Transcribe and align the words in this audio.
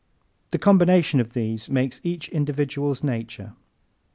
The 0.49 0.57
combination 0.57 1.19
of 1.19 1.33
these 1.33 1.69
makes 1.69 2.01
each 2.03 2.27
individual's 2.29 3.03
nature. 3.03 3.53